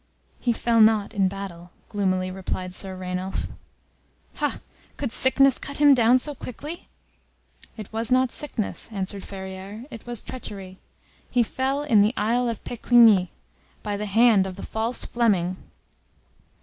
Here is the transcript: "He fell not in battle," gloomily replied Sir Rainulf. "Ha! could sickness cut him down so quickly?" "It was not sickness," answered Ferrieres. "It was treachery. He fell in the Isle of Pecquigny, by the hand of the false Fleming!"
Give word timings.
"He 0.39 0.51
fell 0.51 0.81
not 0.81 1.13
in 1.13 1.27
battle," 1.27 1.69
gloomily 1.89 2.31
replied 2.31 2.73
Sir 2.73 2.97
Rainulf. 2.97 3.45
"Ha! 4.37 4.59
could 4.97 5.11
sickness 5.11 5.59
cut 5.59 5.77
him 5.77 5.93
down 5.93 6.17
so 6.17 6.33
quickly?" 6.33 6.87
"It 7.77 7.93
was 7.93 8.11
not 8.11 8.31
sickness," 8.31 8.89
answered 8.91 9.23
Ferrieres. 9.23 9.85
"It 9.91 10.07
was 10.07 10.23
treachery. 10.23 10.79
He 11.29 11.43
fell 11.43 11.83
in 11.83 12.01
the 12.01 12.15
Isle 12.17 12.49
of 12.49 12.63
Pecquigny, 12.63 13.29
by 13.83 13.95
the 13.95 14.07
hand 14.07 14.47
of 14.47 14.55
the 14.55 14.63
false 14.65 15.05
Fleming!" 15.05 15.57